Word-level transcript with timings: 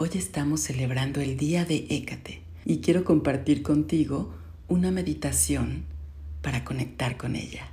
Hoy 0.00 0.10
estamos 0.14 0.60
celebrando 0.60 1.20
el 1.20 1.36
día 1.36 1.64
de 1.64 1.84
Écate 1.90 2.40
y 2.64 2.78
quiero 2.78 3.02
compartir 3.02 3.64
contigo 3.64 4.32
una 4.68 4.92
meditación 4.92 5.86
para 6.40 6.64
conectar 6.64 7.16
con 7.16 7.34
ella. 7.34 7.66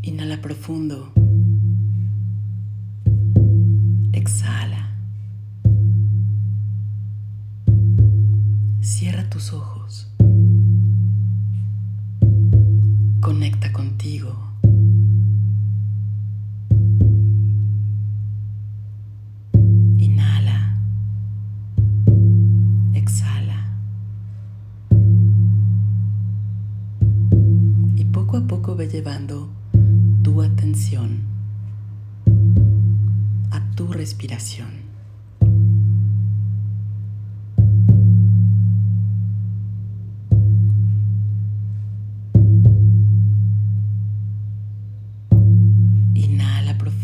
Inhala 0.00 0.40
profundo. 0.40 1.12
Tus 9.36 9.52
ojos. 9.52 10.08
Conecta 13.20 13.70
contigo. 13.70 14.34
Inhala. 19.98 20.78
Exhala. 22.94 23.76
Y 27.94 28.04
poco 28.06 28.38
a 28.38 28.46
poco 28.46 28.74
ve 28.74 28.88
llevando 28.88 29.50
tu 30.22 30.40
atención 30.40 31.20
a 33.50 33.60
tu 33.74 33.92
respiración. 33.92 34.85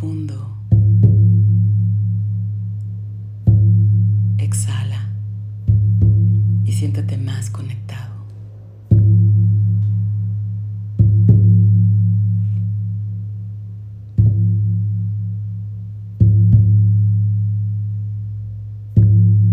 Profundo. 0.00 0.56
Exhala 4.38 5.10
y 6.64 6.72
siéntate 6.72 7.18
más 7.18 7.50
conectado. 7.50 8.14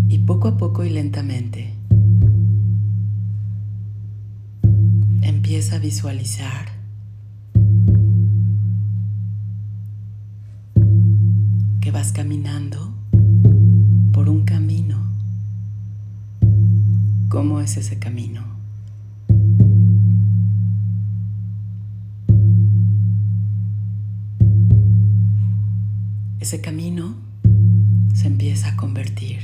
Y 0.08 0.18
poco 0.20 0.48
a 0.48 0.56
poco 0.56 0.84
y 0.84 0.90
lentamente 0.90 1.74
empieza 5.20 5.76
a 5.76 5.78
visualizar 5.78 6.77
que 11.88 11.92
vas 11.92 12.12
caminando 12.12 12.92
por 14.12 14.28
un 14.28 14.44
camino. 14.44 15.10
¿Cómo 17.30 17.62
es 17.62 17.78
ese 17.78 17.98
camino? 17.98 18.44
Ese 26.40 26.60
camino 26.60 27.14
se 28.12 28.26
empieza 28.26 28.68
a 28.68 28.76
convertir 28.76 29.38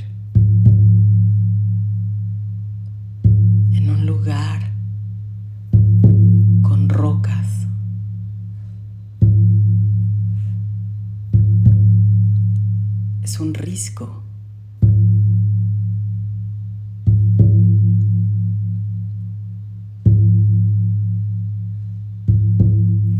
en 3.23 3.89
un 3.89 4.05
lugar 4.05 4.71
con 6.61 6.89
rocas. 6.89 7.54
Un 13.37 13.53
risco. 13.53 14.23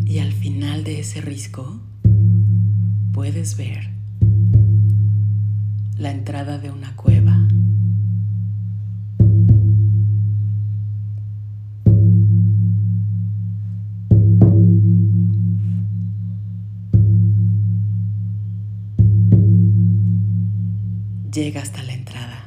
Y 0.06 0.20
al 0.20 0.32
final 0.32 0.86
de 0.86 1.02
ese 1.02 1.20
risco 1.20 1.82
puedes 3.12 3.58
ver 3.58 3.90
la 5.98 6.12
entrada 6.12 6.60
de 6.60 6.72
una 6.72 6.96
cueva. 6.96 7.45
Llega 21.36 21.62
hasta 21.62 21.84
la 21.84 21.92
entrada. 21.92 22.46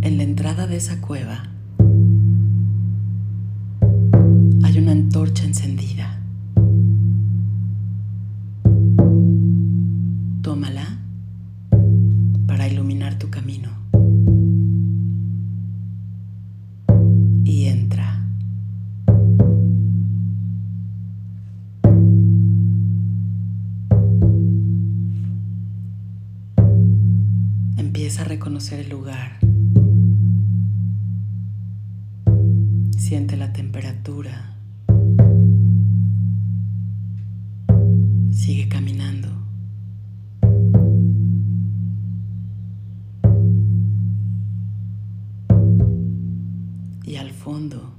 En 0.00 0.16
la 0.16 0.22
entrada 0.22 0.66
de 0.66 0.76
esa 0.76 1.02
cueva 1.02 1.42
hay 4.64 4.78
una 4.78 4.92
antorcha 4.92 5.44
encendida. 5.44 6.18
Tómala 10.40 10.98
Empieza 27.98 28.22
a 28.22 28.26
reconocer 28.26 28.78
el 28.78 28.90
lugar. 28.90 29.40
Siente 32.96 33.36
la 33.36 33.52
temperatura. 33.52 34.56
Sigue 38.30 38.68
caminando. 38.68 39.28
Y 47.02 47.16
al 47.16 47.32
fondo 47.32 47.96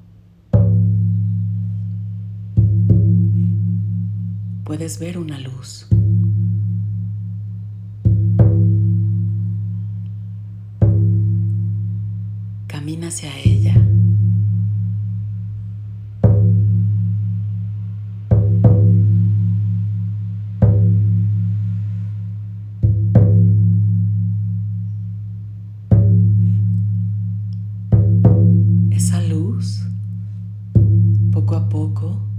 puedes 4.63 4.97
ver 4.97 5.17
una 5.17 5.41
luz. 5.41 5.89
Camina 12.79 13.07
hacia 13.07 13.29
ella. 13.43 13.75
Esa 28.91 29.21
luz, 29.27 29.85
poco 31.33 31.57
a 31.57 31.67
poco 31.67 32.38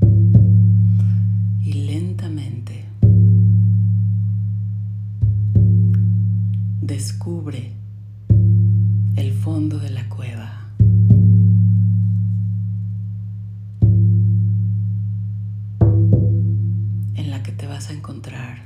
a 17.91 17.92
encontrar 17.92 18.63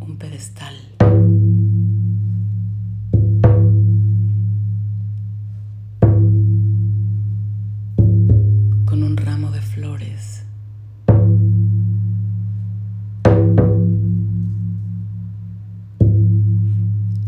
un 0.00 0.16
pedestal. 0.18 0.74
Con 8.84 9.02
un 9.04 9.16
ramo 9.16 9.52
de 9.52 9.60
flores. 9.60 10.42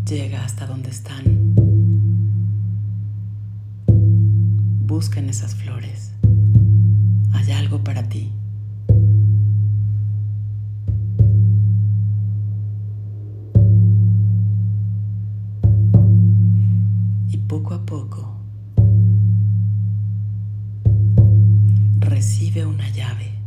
Llega 0.08 0.44
hasta 0.44 0.66
donde 0.66 0.90
están. 0.90 1.54
Busca 4.86 5.20
en 5.20 5.28
esas 5.28 5.54
flores. 5.54 6.19
Algo 7.52 7.84
para 7.84 8.02
ti. 8.08 8.32
Y 17.28 17.36
poco 17.46 17.74
a 17.74 17.84
poco 17.84 18.40
recibe 21.98 22.64
una 22.66 22.88
llave. 22.90 23.38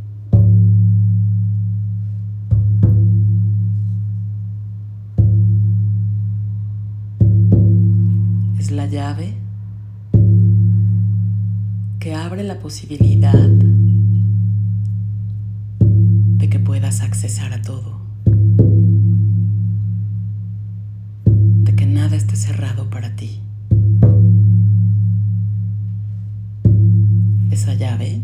Es 8.58 8.70
la 8.70 8.86
llave 8.86 9.34
que 11.98 12.14
abre 12.14 12.44
la 12.44 12.58
posibilidad 12.58 13.73
puedas 16.84 17.00
accesar 17.00 17.50
a 17.54 17.62
todo, 17.62 17.98
de 21.24 21.74
que 21.74 21.86
nada 21.86 22.14
esté 22.14 22.36
cerrado 22.36 22.90
para 22.90 23.16
ti. 23.16 23.40
Esa 27.50 27.72
llave 27.72 28.20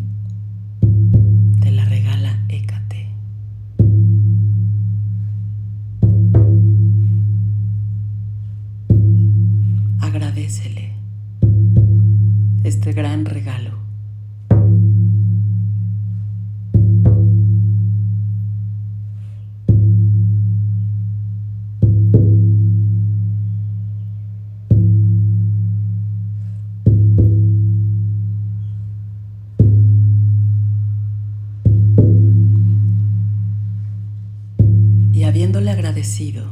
Y 35.21 35.25
habiéndole 35.25 35.71
agradecido, 35.71 36.47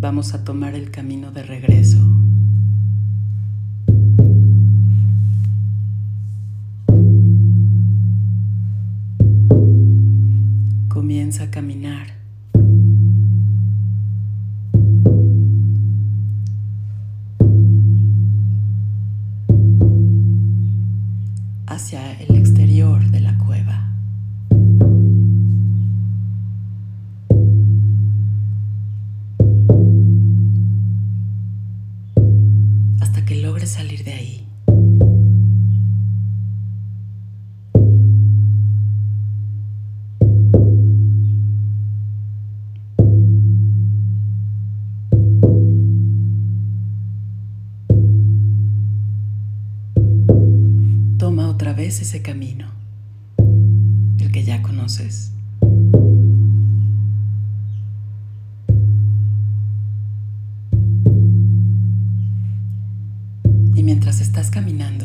vamos 0.00 0.32
a 0.32 0.44
tomar 0.44 0.74
el 0.74 0.90
camino 0.90 1.30
de 1.30 1.42
regreso. 1.42 1.98
Comienza 10.88 11.42
a 11.42 11.50
caminar. 11.50 12.17
Salir 33.68 34.02
de 34.02 34.12
ahí. 34.12 34.44
Toma 51.18 51.50
otra 51.50 51.74
vez 51.74 52.00
ese 52.00 52.22
camino, 52.22 52.68
el 54.18 54.32
que 54.32 54.44
ya 54.44 54.62
conoces. 54.62 55.37
Mientras 64.08 64.26
estás 64.26 64.50
caminando, 64.50 65.04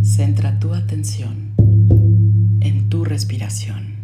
centra 0.00 0.60
tu 0.60 0.74
atención 0.74 1.54
en 2.60 2.88
tu 2.88 3.04
respiración. 3.04 3.97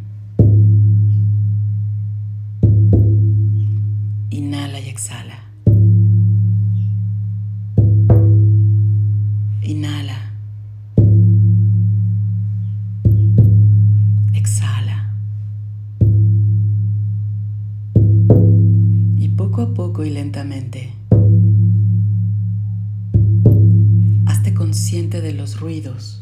Consciente 24.74 25.20
de 25.20 25.32
los 25.32 25.60
ruidos. 25.60 26.20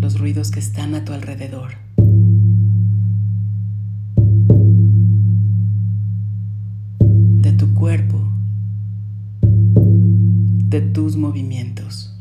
Los 0.00 0.18
ruidos 0.18 0.50
que 0.50 0.58
están 0.58 0.94
a 0.94 1.04
tu 1.04 1.12
alrededor. 1.12 1.72
De 7.42 7.52
tu 7.52 7.74
cuerpo 7.74 8.32
de 9.42 10.80
tus 10.80 11.18
movimientos. 11.18 12.11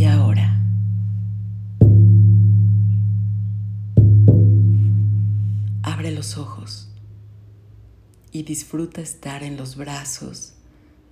Y 0.00 0.04
ahora. 0.04 0.58
Abre 5.82 6.10
los 6.12 6.38
ojos 6.38 6.88
y 8.32 8.44
disfruta 8.44 9.02
estar 9.02 9.42
en 9.42 9.58
los 9.58 9.76
brazos 9.76 10.54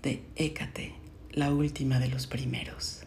de 0.02 0.22
Hécate 0.36 0.94
la 1.32 1.52
última 1.52 1.98
de 1.98 2.08
los 2.08 2.26
primeros. 2.26 3.02